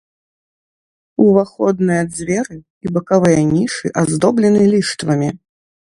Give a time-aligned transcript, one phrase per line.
[1.25, 5.29] Уваходныя дзверы і бакавыя нішы аздоблены ліштвамі.